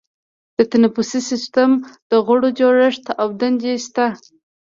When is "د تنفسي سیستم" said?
0.57-1.71